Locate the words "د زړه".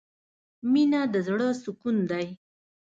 1.13-1.49